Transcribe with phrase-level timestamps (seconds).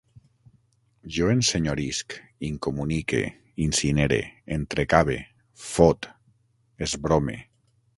[1.17, 2.15] Jo ensenyorisc,
[2.49, 3.21] incomunique,
[3.69, 4.21] incinere,
[4.59, 5.19] entrecave,
[5.71, 6.13] fot,
[6.89, 7.43] esbrome